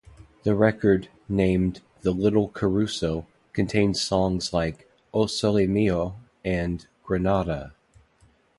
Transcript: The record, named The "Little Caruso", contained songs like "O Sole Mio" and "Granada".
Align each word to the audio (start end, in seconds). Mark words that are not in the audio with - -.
The 0.41 0.55
record, 0.55 1.09
named 1.29 1.81
The 2.01 2.09
"Little 2.09 2.47
Caruso", 2.49 3.27
contained 3.53 3.97
songs 3.97 4.51
like 4.51 4.89
"O 5.13 5.27
Sole 5.27 5.67
Mio" 5.67 6.15
and 6.43 6.87
"Granada". 7.03 7.73